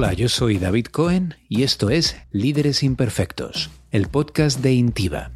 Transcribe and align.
Hola, 0.00 0.12
yo 0.12 0.28
soy 0.28 0.58
David 0.58 0.86
Cohen 0.92 1.34
y 1.48 1.64
esto 1.64 1.90
es 1.90 2.16
Líderes 2.30 2.84
Imperfectos, 2.84 3.68
el 3.90 4.06
podcast 4.06 4.60
de 4.60 4.72
Intiva. 4.72 5.32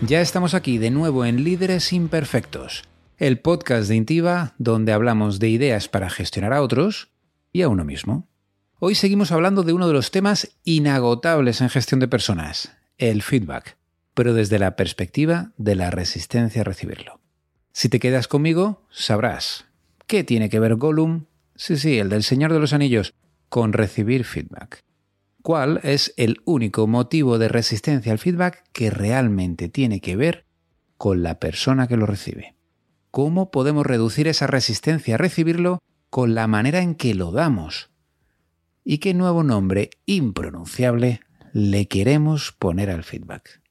Ya 0.00 0.22
estamos 0.22 0.54
aquí 0.54 0.78
de 0.78 0.90
nuevo 0.90 1.26
en 1.26 1.44
Líderes 1.44 1.92
Imperfectos, 1.92 2.84
el 3.18 3.40
podcast 3.40 3.90
de 3.90 3.96
Intiva 3.96 4.54
donde 4.56 4.94
hablamos 4.94 5.38
de 5.38 5.50
ideas 5.50 5.90
para 5.90 6.08
gestionar 6.08 6.54
a 6.54 6.62
otros 6.62 7.10
y 7.52 7.60
a 7.60 7.68
uno 7.68 7.84
mismo. 7.84 8.26
Hoy 8.78 8.94
seguimos 8.94 9.32
hablando 9.32 9.64
de 9.64 9.74
uno 9.74 9.86
de 9.86 9.92
los 9.92 10.10
temas 10.10 10.56
inagotables 10.64 11.60
en 11.60 11.68
gestión 11.68 12.00
de 12.00 12.08
personas, 12.08 12.72
el 12.96 13.20
feedback, 13.20 13.76
pero 14.14 14.32
desde 14.32 14.58
la 14.58 14.76
perspectiva 14.76 15.52
de 15.58 15.74
la 15.74 15.90
resistencia 15.90 16.62
a 16.62 16.64
recibirlo. 16.64 17.20
Si 17.74 17.90
te 17.90 18.00
quedas 18.00 18.28
conmigo, 18.28 18.86
sabrás 18.90 19.66
qué 20.06 20.24
tiene 20.24 20.48
que 20.48 20.60
ver 20.60 20.76
Gollum, 20.76 21.26
sí, 21.54 21.76
sí, 21.76 21.98
el 21.98 22.08
del 22.08 22.22
Señor 22.22 22.52
de 22.52 22.60
los 22.60 22.72
Anillos, 22.72 23.14
con 23.48 23.72
recibir 23.72 24.24
feedback. 24.24 24.82
¿Cuál 25.42 25.80
es 25.82 26.14
el 26.16 26.38
único 26.44 26.86
motivo 26.86 27.38
de 27.38 27.48
resistencia 27.48 28.12
al 28.12 28.18
feedback 28.18 28.64
que 28.72 28.90
realmente 28.90 29.68
tiene 29.68 30.00
que 30.00 30.16
ver 30.16 30.46
con 30.96 31.22
la 31.22 31.38
persona 31.38 31.86
que 31.86 31.96
lo 31.96 32.06
recibe? 32.06 32.54
¿Cómo 33.10 33.50
podemos 33.50 33.86
reducir 33.86 34.26
esa 34.26 34.46
resistencia 34.46 35.14
a 35.14 35.18
recibirlo 35.18 35.80
con 36.10 36.34
la 36.34 36.46
manera 36.46 36.80
en 36.80 36.94
que 36.94 37.14
lo 37.14 37.30
damos? 37.30 37.90
¿Y 38.84 38.98
qué 38.98 39.14
nuevo 39.14 39.42
nombre 39.42 39.90
impronunciable 40.06 41.20
le 41.52 41.88
queremos 41.88 42.52
poner 42.52 42.90
al 42.90 43.04
feedback? 43.04 43.63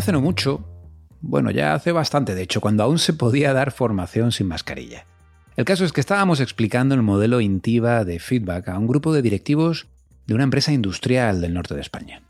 Hace 0.00 0.12
no 0.12 0.22
mucho, 0.22 0.64
bueno, 1.20 1.50
ya 1.50 1.74
hace 1.74 1.92
bastante, 1.92 2.34
de 2.34 2.40
hecho, 2.40 2.62
cuando 2.62 2.82
aún 2.82 2.98
se 2.98 3.12
podía 3.12 3.52
dar 3.52 3.70
formación 3.70 4.32
sin 4.32 4.46
mascarilla. 4.46 5.04
El 5.56 5.66
caso 5.66 5.84
es 5.84 5.92
que 5.92 6.00
estábamos 6.00 6.40
explicando 6.40 6.94
el 6.94 7.02
modelo 7.02 7.42
Intiva 7.42 8.06
de 8.06 8.18
feedback 8.18 8.70
a 8.70 8.78
un 8.78 8.86
grupo 8.86 9.12
de 9.12 9.20
directivos 9.20 9.88
de 10.26 10.32
una 10.32 10.44
empresa 10.44 10.72
industrial 10.72 11.42
del 11.42 11.52
norte 11.52 11.74
de 11.74 11.82
España. 11.82 12.22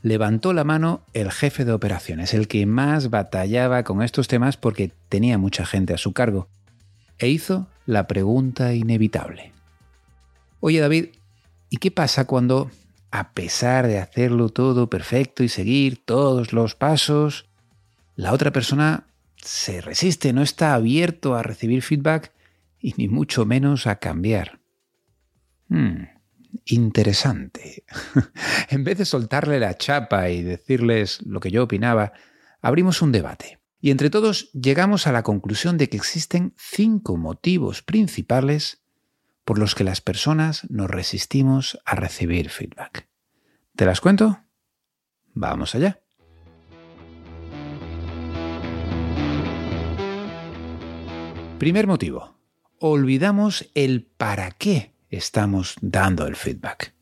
Levantó 0.00 0.54
la 0.54 0.64
mano 0.64 1.02
el 1.12 1.30
jefe 1.30 1.66
de 1.66 1.72
operaciones, 1.72 2.32
el 2.32 2.48
que 2.48 2.64
más 2.64 3.10
batallaba 3.10 3.82
con 3.82 4.02
estos 4.02 4.26
temas 4.26 4.56
porque 4.56 4.90
tenía 5.10 5.36
mucha 5.36 5.66
gente 5.66 5.92
a 5.92 5.98
su 5.98 6.14
cargo, 6.14 6.48
e 7.18 7.28
hizo 7.28 7.66
la 7.84 8.06
pregunta 8.06 8.72
inevitable. 8.72 9.52
Oye 10.60 10.80
David, 10.80 11.08
¿y 11.68 11.76
qué 11.76 11.90
pasa 11.90 12.24
cuando 12.24 12.70
a 13.10 13.32
pesar 13.32 13.86
de 13.86 13.98
hacerlo 13.98 14.48
todo 14.50 14.90
perfecto 14.90 15.42
y 15.42 15.48
seguir 15.48 16.04
todos 16.04 16.52
los 16.52 16.74
pasos, 16.74 17.46
la 18.16 18.32
otra 18.32 18.52
persona 18.52 19.06
se 19.36 19.80
resiste, 19.80 20.32
no 20.32 20.42
está 20.42 20.74
abierto 20.74 21.34
a 21.34 21.42
recibir 21.42 21.82
feedback 21.82 22.32
y 22.80 22.94
ni 22.96 23.08
mucho 23.08 23.46
menos 23.46 23.86
a 23.86 23.96
cambiar. 23.96 24.60
Hmm, 25.68 26.04
interesante. 26.64 27.84
en 28.70 28.84
vez 28.84 28.98
de 28.98 29.04
soltarle 29.04 29.60
la 29.60 29.76
chapa 29.76 30.30
y 30.30 30.42
decirles 30.42 31.20
lo 31.24 31.40
que 31.40 31.50
yo 31.50 31.64
opinaba, 31.64 32.12
abrimos 32.60 33.02
un 33.02 33.12
debate. 33.12 33.58
Y 33.80 33.90
entre 33.90 34.10
todos 34.10 34.50
llegamos 34.52 35.06
a 35.06 35.12
la 35.12 35.22
conclusión 35.22 35.78
de 35.78 35.88
que 35.88 35.96
existen 35.96 36.52
cinco 36.56 37.16
motivos 37.16 37.82
principales 37.82 38.82
por 39.48 39.58
los 39.58 39.74
que 39.74 39.82
las 39.82 40.02
personas 40.02 40.68
nos 40.68 40.90
resistimos 40.90 41.78
a 41.86 41.94
recibir 41.94 42.50
feedback. 42.50 43.08
¿Te 43.76 43.86
las 43.86 44.02
cuento? 44.02 44.40
Vamos 45.32 45.74
allá. 45.74 46.02
Primer 51.58 51.86
motivo. 51.86 52.38
Olvidamos 52.78 53.70
el 53.74 54.04
para 54.04 54.50
qué 54.50 54.92
estamos 55.08 55.76
dando 55.80 56.26
el 56.26 56.36
feedback. 56.36 56.92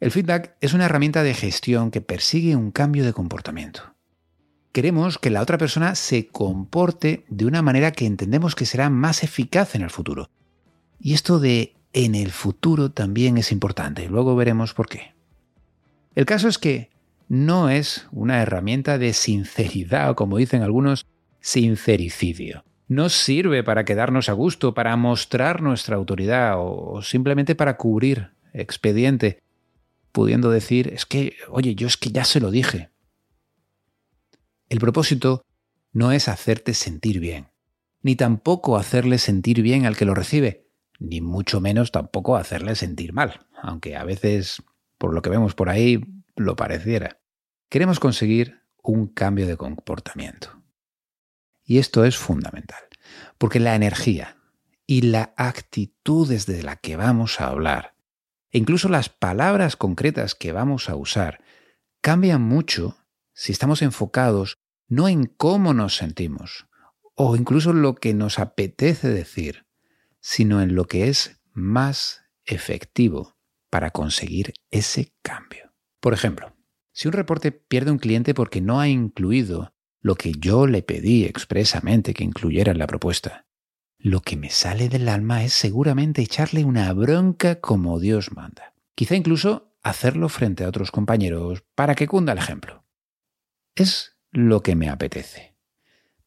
El 0.00 0.12
feedback 0.12 0.56
es 0.62 0.72
una 0.72 0.86
herramienta 0.86 1.22
de 1.22 1.34
gestión 1.34 1.90
que 1.90 2.00
persigue 2.00 2.56
un 2.56 2.70
cambio 2.70 3.04
de 3.04 3.12
comportamiento. 3.12 3.94
Queremos 4.72 5.18
que 5.18 5.28
la 5.28 5.42
otra 5.42 5.58
persona 5.58 5.94
se 5.94 6.26
comporte 6.28 7.26
de 7.28 7.44
una 7.44 7.60
manera 7.60 7.92
que 7.92 8.06
entendemos 8.06 8.54
que 8.54 8.64
será 8.64 8.88
más 8.88 9.22
eficaz 9.22 9.74
en 9.74 9.82
el 9.82 9.90
futuro, 9.90 10.30
y 11.00 11.14
esto 11.14 11.40
de 11.40 11.74
en 11.92 12.14
el 12.14 12.30
futuro 12.30 12.90
también 12.90 13.38
es 13.38 13.50
importante. 13.50 14.08
Luego 14.08 14.36
veremos 14.36 14.74
por 14.74 14.88
qué. 14.88 15.14
El 16.14 16.26
caso 16.26 16.48
es 16.48 16.58
que 16.58 16.90
no 17.28 17.68
es 17.68 18.06
una 18.12 18.42
herramienta 18.42 18.98
de 18.98 19.12
sinceridad 19.12 20.10
o 20.10 20.16
como 20.16 20.36
dicen 20.36 20.62
algunos, 20.62 21.06
sincericidio. 21.40 22.64
No 22.88 23.08
sirve 23.08 23.62
para 23.62 23.84
quedarnos 23.84 24.28
a 24.28 24.32
gusto, 24.32 24.74
para 24.74 24.96
mostrar 24.96 25.62
nuestra 25.62 25.96
autoridad 25.96 26.56
o 26.58 27.02
simplemente 27.02 27.54
para 27.54 27.76
cubrir 27.76 28.32
expediente, 28.52 29.40
pudiendo 30.10 30.50
decir, 30.50 30.92
es 30.92 31.06
que, 31.06 31.36
oye, 31.48 31.76
yo 31.76 31.86
es 31.86 31.96
que 31.96 32.10
ya 32.10 32.24
se 32.24 32.40
lo 32.40 32.50
dije. 32.50 32.90
El 34.68 34.80
propósito 34.80 35.44
no 35.92 36.10
es 36.12 36.28
hacerte 36.28 36.74
sentir 36.74 37.20
bien, 37.20 37.48
ni 38.02 38.16
tampoco 38.16 38.76
hacerle 38.76 39.18
sentir 39.18 39.62
bien 39.62 39.86
al 39.86 39.96
que 39.96 40.04
lo 40.04 40.14
recibe, 40.14 40.66
ni 41.00 41.20
mucho 41.20 41.60
menos 41.60 41.90
tampoco 41.90 42.36
hacerle 42.36 42.76
sentir 42.76 43.12
mal, 43.12 43.46
aunque 43.60 43.96
a 43.96 44.04
veces, 44.04 44.62
por 44.98 45.12
lo 45.12 45.22
que 45.22 45.30
vemos 45.30 45.54
por 45.54 45.70
ahí, 45.70 46.04
lo 46.36 46.54
pareciera. 46.54 47.20
Queremos 47.68 47.98
conseguir 47.98 48.60
un 48.82 49.08
cambio 49.08 49.46
de 49.46 49.56
comportamiento. 49.56 50.62
Y 51.64 51.78
esto 51.78 52.04
es 52.04 52.16
fundamental, 52.16 52.82
porque 53.38 53.60
la 53.60 53.74
energía 53.74 54.36
y 54.86 55.02
la 55.02 55.34
actitud 55.36 56.28
desde 56.28 56.62
la 56.62 56.76
que 56.76 56.96
vamos 56.96 57.40
a 57.40 57.46
hablar, 57.46 57.94
e 58.50 58.58
incluso 58.58 58.88
las 58.88 59.08
palabras 59.08 59.76
concretas 59.76 60.34
que 60.34 60.52
vamos 60.52 60.90
a 60.90 60.96
usar, 60.96 61.42
cambian 62.00 62.42
mucho 62.42 62.96
si 63.32 63.52
estamos 63.52 63.82
enfocados 63.82 64.58
no 64.88 65.08
en 65.08 65.26
cómo 65.26 65.72
nos 65.72 65.96
sentimos, 65.96 66.66
o 67.14 67.36
incluso 67.36 67.72
lo 67.72 67.94
que 67.94 68.12
nos 68.12 68.38
apetece 68.38 69.08
decir, 69.08 69.64
sino 70.20 70.62
en 70.62 70.74
lo 70.74 70.84
que 70.86 71.08
es 71.08 71.40
más 71.52 72.22
efectivo 72.44 73.36
para 73.70 73.90
conseguir 73.90 74.52
ese 74.70 75.14
cambio. 75.22 75.72
Por 76.00 76.12
ejemplo, 76.12 76.56
si 76.92 77.08
un 77.08 77.12
reporte 77.12 77.52
pierde 77.52 77.90
un 77.90 77.98
cliente 77.98 78.34
porque 78.34 78.60
no 78.60 78.80
ha 78.80 78.88
incluido 78.88 79.72
lo 80.00 80.14
que 80.16 80.32
yo 80.32 80.66
le 80.66 80.82
pedí 80.82 81.24
expresamente 81.24 82.14
que 82.14 82.24
incluyera 82.24 82.72
en 82.72 82.78
la 82.78 82.86
propuesta, 82.86 83.46
lo 83.98 84.22
que 84.22 84.36
me 84.36 84.50
sale 84.50 84.88
del 84.88 85.08
alma 85.08 85.44
es 85.44 85.52
seguramente 85.52 86.22
echarle 86.22 86.64
una 86.64 86.92
bronca 86.92 87.60
como 87.60 88.00
Dios 88.00 88.32
manda. 88.32 88.74
Quizá 88.94 89.14
incluso 89.14 89.74
hacerlo 89.82 90.28
frente 90.28 90.64
a 90.64 90.68
otros 90.68 90.90
compañeros 90.90 91.64
para 91.74 91.94
que 91.94 92.06
cunda 92.06 92.32
el 92.32 92.38
ejemplo. 92.38 92.86
Es 93.74 94.16
lo 94.30 94.62
que 94.62 94.74
me 94.74 94.88
apetece. 94.88 95.56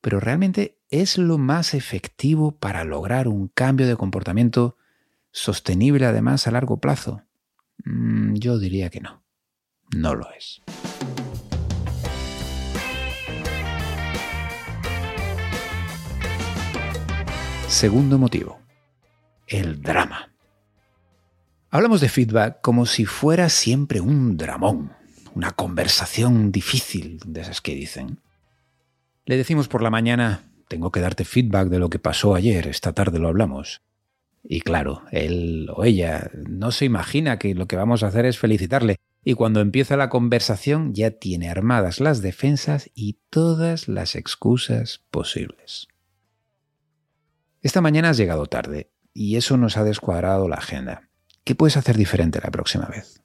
Pero 0.01 0.19
realmente 0.19 0.82
es 0.93 1.17
lo 1.17 1.39
más 1.39 1.73
efectivo 1.73 2.51
para 2.51 2.83
lograr 2.83 3.27
un 3.27 3.47
cambio 3.47 3.87
de 3.87 3.95
comportamiento 3.95 4.77
sostenible 5.31 6.05
además 6.05 6.45
a 6.45 6.51
largo 6.51 6.77
plazo? 6.77 7.23
Mm, 7.83 8.35
yo 8.35 8.59
diría 8.59 8.91
que 8.91 9.01
no. 9.01 9.23
No 9.95 10.13
lo 10.13 10.31
es. 10.33 10.61
Segundo 17.67 18.19
motivo. 18.19 18.59
El 19.47 19.81
drama. 19.81 20.31
Hablamos 21.71 22.01
de 22.01 22.09
feedback 22.09 22.61
como 22.61 22.85
si 22.85 23.05
fuera 23.05 23.49
siempre 23.49 23.99
un 23.99 24.37
dramón, 24.37 24.93
una 25.33 25.53
conversación 25.53 26.51
difícil 26.51 27.19
de 27.25 27.41
esas 27.41 27.61
que 27.61 27.73
dicen. 27.73 28.19
Le 29.25 29.37
decimos 29.37 29.67
por 29.67 29.81
la 29.81 29.89
mañana, 29.89 30.52
tengo 30.73 30.91
que 30.91 31.01
darte 31.01 31.23
feedback 31.23 31.67
de 31.69 31.77
lo 31.77 31.91
que 31.91 31.99
pasó 31.99 32.33
ayer, 32.33 32.65
esta 32.65 32.93
tarde 32.93 33.19
lo 33.19 33.27
hablamos. 33.27 33.83
Y 34.43 34.61
claro, 34.61 35.03
él 35.11 35.69
o 35.71 35.83
ella 35.83 36.31
no 36.33 36.71
se 36.71 36.85
imagina 36.85 37.37
que 37.37 37.53
lo 37.53 37.67
que 37.67 37.75
vamos 37.75 38.01
a 38.01 38.07
hacer 38.07 38.25
es 38.25 38.39
felicitarle. 38.39 38.95
Y 39.23 39.35
cuando 39.35 39.61
empieza 39.61 39.97
la 39.97 40.09
conversación 40.09 40.95
ya 40.95 41.11
tiene 41.11 41.51
armadas 41.51 41.99
las 41.99 42.23
defensas 42.23 42.89
y 42.95 43.19
todas 43.29 43.87
las 43.87 44.15
excusas 44.15 45.05
posibles. 45.11 45.89
Esta 47.61 47.79
mañana 47.79 48.09
has 48.09 48.17
llegado 48.17 48.47
tarde 48.47 48.89
y 49.13 49.35
eso 49.35 49.57
nos 49.57 49.77
ha 49.77 49.83
descuadrado 49.83 50.47
la 50.47 50.55
agenda. 50.55 51.07
¿Qué 51.43 51.53
puedes 51.53 51.77
hacer 51.77 51.97
diferente 51.97 52.41
la 52.43 52.49
próxima 52.49 52.87
vez? 52.87 53.21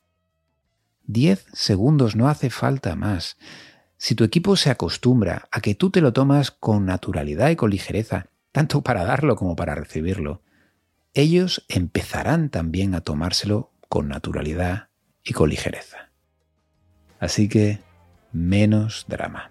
Diez 1.05 1.47
segundos 1.55 2.15
no 2.15 2.29
hace 2.29 2.51
falta 2.51 2.95
más. 2.95 3.39
Si 3.99 4.15
tu 4.15 4.23
equipo 4.23 4.55
se 4.55 4.71
acostumbra 4.71 5.49
a 5.51 5.61
que 5.61 5.75
tú 5.75 5.91
te 5.91 6.01
lo 6.01 6.13
tomas 6.13 6.53
con 6.53 6.87
naturalidad 6.87 7.51
y 7.51 7.57
con 7.57 7.71
ligereza, 7.71 8.29
tanto 8.53 8.83
para 8.83 9.05
darlo 9.05 9.35
como 9.35 9.57
para 9.57 9.75
recibirlo, 9.75 10.41
ellos 11.15 11.65
empezarán 11.69 12.49
también 12.49 12.95
a 12.95 13.01
tomárselo 13.01 13.73
con 13.89 14.07
naturalidad 14.07 14.91
y 15.25 15.33
con 15.33 15.51
ligereza. 15.51 16.13
Así 17.19 17.49
que 17.49 17.81
menos 18.31 19.05
drama. 19.09 19.51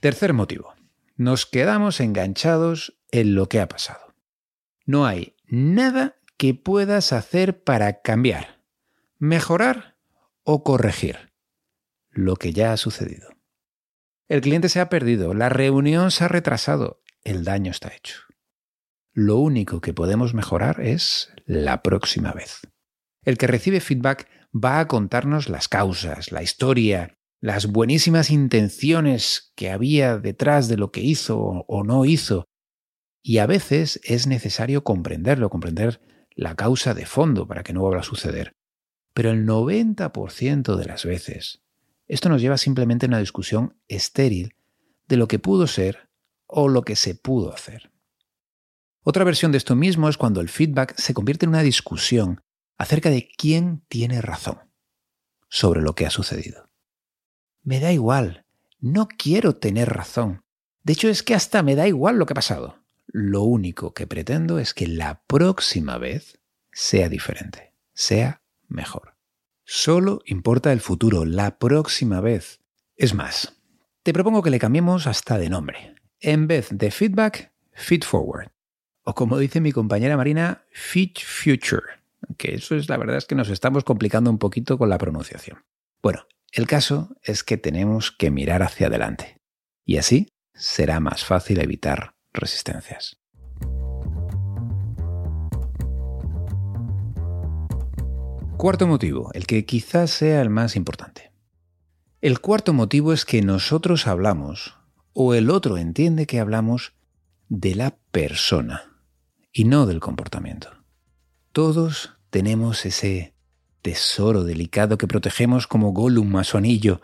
Tercer 0.00 0.32
motivo. 0.32 0.74
Nos 1.16 1.46
quedamos 1.46 2.00
enganchados 2.00 2.98
en 3.12 3.36
lo 3.36 3.48
que 3.48 3.60
ha 3.60 3.68
pasado. 3.68 4.12
No 4.84 5.06
hay 5.06 5.36
nada 5.46 6.16
que 6.36 6.52
puedas 6.52 7.12
hacer 7.12 7.62
para 7.62 8.02
cambiar, 8.02 8.55
mejorar 9.18 9.96
o 10.42 10.62
corregir 10.62 11.32
lo 12.10 12.36
que 12.36 12.52
ya 12.52 12.72
ha 12.72 12.76
sucedido. 12.76 13.28
El 14.28 14.40
cliente 14.40 14.68
se 14.68 14.80
ha 14.80 14.88
perdido, 14.88 15.34
la 15.34 15.48
reunión 15.48 16.10
se 16.10 16.24
ha 16.24 16.28
retrasado, 16.28 17.02
el 17.24 17.44
daño 17.44 17.70
está 17.70 17.94
hecho. 17.94 18.22
Lo 19.12 19.38
único 19.38 19.80
que 19.80 19.94
podemos 19.94 20.34
mejorar 20.34 20.80
es 20.80 21.32
la 21.46 21.82
próxima 21.82 22.32
vez. 22.32 22.60
El 23.22 23.38
que 23.38 23.46
recibe 23.46 23.80
feedback 23.80 24.28
va 24.52 24.80
a 24.80 24.88
contarnos 24.88 25.48
las 25.48 25.68
causas, 25.68 26.32
la 26.32 26.42
historia, 26.42 27.16
las 27.40 27.66
buenísimas 27.66 28.30
intenciones 28.30 29.52
que 29.56 29.70
había 29.70 30.18
detrás 30.18 30.68
de 30.68 30.76
lo 30.76 30.90
que 30.90 31.00
hizo 31.00 31.38
o 31.38 31.84
no 31.84 32.04
hizo. 32.04 32.44
Y 33.22 33.38
a 33.38 33.46
veces 33.46 34.00
es 34.04 34.26
necesario 34.26 34.84
comprenderlo, 34.84 35.50
comprender 35.50 36.00
la 36.34 36.54
causa 36.54 36.94
de 36.94 37.06
fondo 37.06 37.46
para 37.46 37.62
que 37.62 37.72
no 37.72 37.80
vuelva 37.80 38.00
a 38.00 38.04
suceder. 38.04 38.55
Pero 39.16 39.30
el 39.30 39.46
90% 39.46 40.76
de 40.76 40.84
las 40.84 41.06
veces, 41.06 41.62
esto 42.06 42.28
nos 42.28 42.42
lleva 42.42 42.58
simplemente 42.58 43.06
a 43.06 43.08
una 43.08 43.18
discusión 43.18 43.74
estéril 43.88 44.56
de 45.08 45.16
lo 45.16 45.26
que 45.26 45.38
pudo 45.38 45.66
ser 45.66 46.10
o 46.46 46.68
lo 46.68 46.82
que 46.82 46.96
se 46.96 47.14
pudo 47.14 47.50
hacer. 47.50 47.90
Otra 49.00 49.24
versión 49.24 49.52
de 49.52 49.58
esto 49.58 49.74
mismo 49.74 50.10
es 50.10 50.18
cuando 50.18 50.42
el 50.42 50.50
feedback 50.50 50.94
se 50.98 51.14
convierte 51.14 51.46
en 51.46 51.48
una 51.48 51.62
discusión 51.62 52.42
acerca 52.76 53.08
de 53.08 53.26
quién 53.38 53.86
tiene 53.88 54.20
razón 54.20 54.58
sobre 55.48 55.80
lo 55.80 55.94
que 55.94 56.04
ha 56.04 56.10
sucedido. 56.10 56.68
Me 57.62 57.80
da 57.80 57.94
igual, 57.94 58.44
no 58.80 59.08
quiero 59.08 59.56
tener 59.56 59.88
razón. 59.88 60.44
De 60.82 60.92
hecho, 60.92 61.08
es 61.08 61.22
que 61.22 61.34
hasta 61.34 61.62
me 61.62 61.74
da 61.74 61.88
igual 61.88 62.18
lo 62.18 62.26
que 62.26 62.34
ha 62.34 62.42
pasado. 62.42 62.84
Lo 63.06 63.44
único 63.44 63.94
que 63.94 64.06
pretendo 64.06 64.58
es 64.58 64.74
que 64.74 64.86
la 64.86 65.22
próxima 65.26 65.96
vez 65.96 66.38
sea 66.70 67.08
diferente, 67.08 67.72
sea 67.94 68.42
mejor. 68.68 69.16
Solo 69.64 70.20
importa 70.26 70.72
el 70.72 70.80
futuro, 70.80 71.24
la 71.24 71.58
próxima 71.58 72.20
vez. 72.20 72.60
Es 72.96 73.14
más, 73.14 73.60
te 74.02 74.12
propongo 74.12 74.42
que 74.42 74.50
le 74.50 74.58
cambiemos 74.58 75.06
hasta 75.06 75.38
de 75.38 75.50
nombre. 75.50 75.96
En 76.20 76.46
vez 76.46 76.68
de 76.70 76.90
feedback, 76.90 77.52
feed 77.72 78.04
forward. 78.04 78.52
O 79.02 79.14
como 79.14 79.38
dice 79.38 79.60
mi 79.60 79.72
compañera 79.72 80.16
Marina, 80.16 80.64
feed 80.70 81.12
future. 81.16 81.82
Que 82.38 82.54
eso 82.54 82.76
es 82.76 82.88
la 82.88 82.96
verdad 82.96 83.16
es 83.16 83.26
que 83.26 83.34
nos 83.34 83.48
estamos 83.48 83.84
complicando 83.84 84.30
un 84.30 84.38
poquito 84.38 84.78
con 84.78 84.88
la 84.88 84.98
pronunciación. 84.98 85.64
Bueno, 86.02 86.26
el 86.52 86.66
caso 86.66 87.16
es 87.22 87.44
que 87.44 87.56
tenemos 87.56 88.12
que 88.12 88.30
mirar 88.30 88.62
hacia 88.62 88.86
adelante. 88.86 89.40
Y 89.84 89.98
así 89.98 90.28
será 90.54 91.00
más 91.00 91.24
fácil 91.24 91.60
evitar 91.60 92.14
resistencias. 92.32 93.20
Cuarto 98.56 98.86
motivo, 98.86 99.30
el 99.34 99.46
que 99.46 99.66
quizás 99.66 100.10
sea 100.10 100.40
el 100.40 100.48
más 100.48 100.76
importante. 100.76 101.30
El 102.22 102.40
cuarto 102.40 102.72
motivo 102.72 103.12
es 103.12 103.26
que 103.26 103.42
nosotros 103.42 104.06
hablamos, 104.06 104.74
o 105.12 105.34
el 105.34 105.50
otro 105.50 105.76
entiende 105.76 106.26
que 106.26 106.40
hablamos, 106.40 106.94
de 107.50 107.74
la 107.74 107.98
persona 108.12 108.98
y 109.52 109.64
no 109.64 109.84
del 109.84 110.00
comportamiento. 110.00 110.70
Todos 111.52 112.14
tenemos 112.30 112.86
ese 112.86 113.34
tesoro 113.82 114.42
delicado 114.42 114.96
que 114.96 115.06
protegemos 115.06 115.66
como 115.66 115.92
Gollum 115.92 116.34
a 116.36 116.44
su 116.44 116.56
anillo 116.56 117.02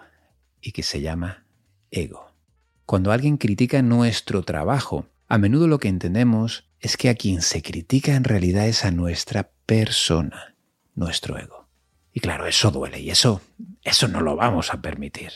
y 0.63 0.73
que 0.73 0.83
se 0.83 1.03
llama 1.03 1.45
ego. 1.91 2.35
Cuando 2.87 3.13
alguien 3.13 3.37
critica 3.37 3.83
nuestro 3.83 4.43
trabajo, 4.43 5.07
a 5.29 5.37
menudo 5.37 5.69
lo 5.69 5.79
que 5.79 5.89
entendemos 5.89 6.71
es 6.81 6.97
que 6.97 7.11
a 7.11 7.15
quien 7.15 7.43
se 7.43 7.61
critica 7.61 8.15
en 8.15 8.25
realidad 8.25 8.67
es 8.67 8.87
a 8.87 8.91
nuestra 8.91 9.53
persona, 9.67 10.52
nuestro 10.95 11.39
ego. 11.39 11.69
Y 12.13 12.21
claro, 12.21 12.47
eso 12.47 12.71
duele 12.71 13.01
y 13.01 13.11
eso, 13.11 13.41
eso 13.83 14.09
no 14.09 14.21
lo 14.21 14.37
vamos 14.37 14.73
a 14.73 14.83
permitir. 14.83 15.33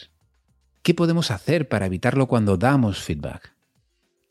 ¿Qué 0.83 0.95
podemos 0.95 1.31
hacer 1.31 1.69
para 1.69 1.87
evitarlo 1.87 2.29
cuando 2.29 2.57
damos 2.57 3.03
feedback? 3.03 3.55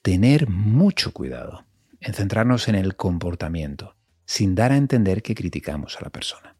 Tener 0.01 0.47
mucho 0.47 1.11
cuidado 1.11 1.65
en 1.99 2.13
centrarnos 2.13 2.67
en 2.67 2.75
el 2.75 2.95
comportamiento, 2.95 3.95
sin 4.25 4.55
dar 4.55 4.71
a 4.71 4.77
entender 4.77 5.23
que 5.23 5.35
criticamos 5.35 5.97
a 5.97 6.03
la 6.03 6.11
persona. 6.11 6.55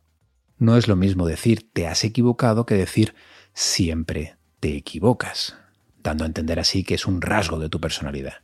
No 0.58 0.78
es 0.78 0.88
lo 0.88 0.96
mismo 0.96 1.28
decir 1.28 1.72
te 1.72 1.88
has 1.88 2.04
equivocado 2.04 2.66
que 2.66 2.76
decir 2.76 3.14
siempre 3.54 4.38
te 4.60 4.76
equivocas, 4.76 5.56
dando 6.02 6.24
a 6.24 6.28
entender 6.28 6.60
así 6.60 6.84
que 6.84 6.96
es 6.96 7.06
un 7.06 7.22
rasgo 7.22 7.60
de 7.60 7.70
tu 7.70 7.80
personalidad. 7.80 8.42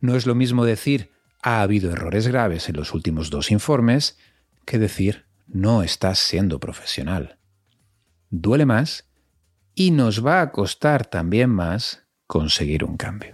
No 0.00 0.16
es 0.16 0.26
lo 0.26 0.34
mismo 0.34 0.64
decir 0.64 1.10
ha 1.42 1.62
habido 1.62 1.90
errores 1.90 2.26
graves 2.28 2.68
en 2.68 2.76
los 2.76 2.94
últimos 2.94 3.30
dos 3.30 3.50
informes 3.50 4.18
que 4.64 4.78
decir 4.78 5.26
no 5.52 5.82
estás 5.82 6.18
siendo 6.18 6.60
profesional. 6.60 7.38
Duele 8.30 8.66
más 8.66 9.08
y 9.74 9.90
nos 9.90 10.24
va 10.24 10.40
a 10.40 10.52
costar 10.52 11.06
también 11.06 11.50
más 11.50 12.06
conseguir 12.26 12.84
un 12.84 12.96
cambio. 12.96 13.32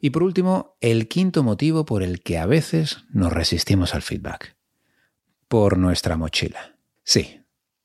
Y 0.00 0.10
por 0.10 0.24
último, 0.24 0.76
el 0.80 1.06
quinto 1.06 1.44
motivo 1.44 1.84
por 1.84 2.02
el 2.02 2.22
que 2.22 2.36
a 2.36 2.46
veces 2.46 3.04
nos 3.10 3.32
resistimos 3.32 3.94
al 3.94 4.02
feedback. 4.02 4.56
Por 5.46 5.78
nuestra 5.78 6.16
mochila. 6.16 6.76
Sí, 7.04 7.44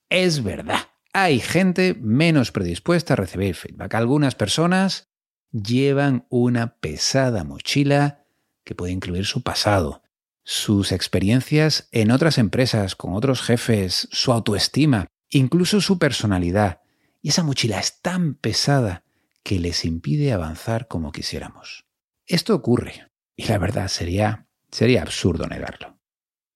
es 0.09 0.43
verdad. 0.43 0.79
Hay 1.13 1.39
gente 1.39 1.95
menos 1.99 2.51
predispuesta 2.51 3.13
a 3.13 3.17
recibir 3.17 3.53
feedback. 3.53 3.93
Algunas 3.93 4.33
personas 4.33 5.09
llevan 5.51 6.25
una 6.29 6.77
pesada 6.77 7.43
mochila 7.43 8.26
que 8.67 8.75
puede 8.75 8.91
incluir 8.91 9.25
su 9.25 9.43
pasado, 9.43 10.03
sus 10.43 10.91
experiencias 10.91 11.87
en 11.93 12.11
otras 12.11 12.37
empresas, 12.37 12.97
con 12.97 13.13
otros 13.13 13.41
jefes, 13.41 14.09
su 14.11 14.33
autoestima, 14.33 15.07
incluso 15.29 15.79
su 15.79 15.97
personalidad. 15.97 16.81
Y 17.21 17.29
esa 17.29 17.43
mochila 17.43 17.79
es 17.79 18.01
tan 18.01 18.35
pesada 18.35 19.05
que 19.41 19.57
les 19.57 19.85
impide 19.85 20.33
avanzar 20.33 20.89
como 20.89 21.13
quisiéramos. 21.13 21.85
Esto 22.25 22.53
ocurre, 22.53 23.09
y 23.37 23.45
la 23.45 23.57
verdad 23.57 23.87
sería, 23.87 24.47
sería 24.69 25.01
absurdo 25.01 25.47
negarlo. 25.47 25.97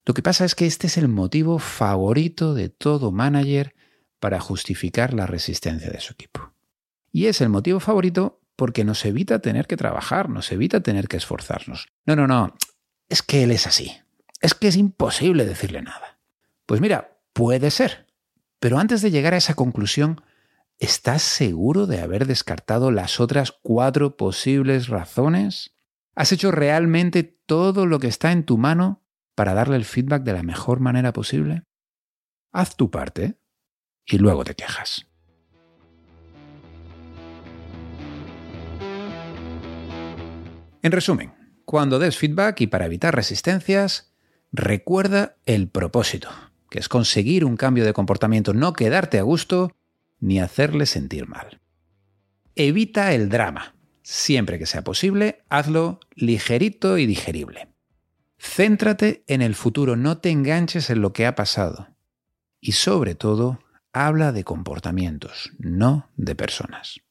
Lo 0.04 0.14
que 0.14 0.22
pasa 0.22 0.44
es 0.44 0.54
que 0.54 0.66
este 0.66 0.88
es 0.88 0.98
el 0.98 1.08
motivo 1.08 1.60
favorito 1.60 2.54
de 2.54 2.68
todo 2.68 3.14
manager 3.14 3.74
para 4.20 4.42
justificar 4.42 5.14
la 5.14 5.28
resistencia 5.28 5.90
de 5.90 6.02
su 6.02 6.12
equipo. 6.12 6.54
Y 7.14 7.28
es 7.28 7.40
el 7.40 7.48
motivo 7.48 7.80
favorito 7.80 8.41
porque 8.62 8.84
nos 8.84 9.04
evita 9.06 9.40
tener 9.40 9.66
que 9.66 9.76
trabajar, 9.76 10.30
nos 10.30 10.52
evita 10.52 10.82
tener 10.82 11.08
que 11.08 11.18
esforzarnos. 11.18 11.88
No, 12.06 12.16
no, 12.16 12.28
no, 12.28 12.54
es 13.10 13.24
que 13.24 13.42
él 13.42 13.50
es 13.50 13.66
así. 13.66 13.98
Es 14.40 14.54
que 14.54 14.68
es 14.68 14.76
imposible 14.76 15.48
decirle 15.48 15.82
nada. 15.82 16.20
Pues 16.68 16.80
mira, 16.80 17.18
puede 17.34 17.72
ser. 17.72 18.06
Pero 18.60 18.78
antes 18.78 19.02
de 19.02 19.10
llegar 19.10 19.34
a 19.34 19.38
esa 19.38 19.56
conclusión, 19.56 20.22
¿Estás 20.78 21.24
seguro 21.24 21.88
de 21.88 22.02
haber 22.02 22.28
descartado 22.28 22.92
las 22.92 23.20
otras 23.20 23.52
cuatro 23.52 24.16
posibles 24.16 24.90
razones? 24.90 25.76
¿Has 26.14 26.32
hecho 26.32 26.52
realmente 26.52 27.24
todo 27.24 27.88
lo 27.88 27.98
que 27.98 28.08
está 28.08 28.32
en 28.32 28.46
tu 28.46 28.60
mano 28.60 29.04
para 29.34 29.56
darle 29.56 29.78
el 29.78 29.86
feedback 29.86 30.22
de 30.22 30.34
la 30.34 30.44
mejor 30.44 30.82
manera 30.82 31.14
posible? 31.14 31.64
Haz 32.52 32.76
tu 32.76 32.92
parte 32.92 33.40
y 34.06 34.20
luego 34.20 34.44
te 34.44 34.54
quejas. 34.54 35.11
En 40.82 40.92
resumen, 40.92 41.34
cuando 41.66 42.00
des 42.00 42.18
feedback 42.18 42.62
y 42.62 42.68
para 42.68 42.86
evitar 42.86 43.16
resistencias, 43.16 44.12
recuerda 44.52 45.38
el 45.46 45.70
propósito, 45.70 46.30
que 46.70 46.80
es 46.80 46.90
conseguir 46.90 47.46
un 47.46 47.56
cambio 47.56 47.86
de 47.86 47.94
comportamiento, 47.94 48.54
no 48.54 48.74
quedarte 48.74 49.20
a 49.20 49.24
gusto 49.24 49.76
ni 50.20 50.40
hacerle 50.40 50.86
sentir 50.86 51.28
mal. 51.28 51.62
Evita 52.56 53.14
el 53.14 53.30
drama. 53.30 53.76
Siempre 54.04 54.58
que 54.58 54.66
sea 54.66 54.84
posible, 54.84 55.44
hazlo 55.50 56.00
ligerito 56.16 56.98
y 56.98 57.06
digerible. 57.06 57.68
Céntrate 58.40 59.24
en 59.28 59.44
el 59.44 59.54
futuro, 59.54 59.96
no 59.96 60.18
te 60.18 60.32
enganches 60.32 60.90
en 60.90 61.02
lo 61.02 61.14
que 61.14 61.28
ha 61.28 61.36
pasado. 61.36 61.90
Y 62.60 62.72
sobre 62.72 63.14
todo, 63.14 63.60
habla 63.94 64.32
de 64.32 64.44
comportamientos, 64.44 65.52
no 65.60 66.10
de 66.18 66.36
personas. 66.36 67.02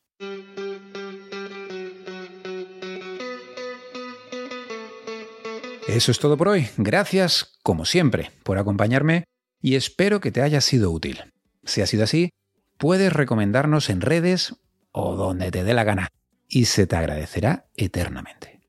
Eso 5.90 6.10
es 6.12 6.20
todo 6.20 6.36
por 6.36 6.46
hoy. 6.46 6.68
Gracias, 6.76 7.58
como 7.64 7.84
siempre, 7.84 8.30
por 8.44 8.58
acompañarme 8.58 9.24
y 9.60 9.74
espero 9.74 10.20
que 10.20 10.30
te 10.30 10.40
haya 10.40 10.60
sido 10.60 10.92
útil. 10.92 11.24
Si 11.64 11.80
ha 11.80 11.86
sido 11.86 12.04
así, 12.04 12.30
puedes 12.78 13.12
recomendarnos 13.12 13.90
en 13.90 14.00
redes 14.00 14.54
o 14.92 15.16
donde 15.16 15.50
te 15.50 15.64
dé 15.64 15.74
la 15.74 15.82
gana 15.82 16.06
y 16.48 16.66
se 16.66 16.86
te 16.86 16.94
agradecerá 16.94 17.66
eternamente. 17.76 18.60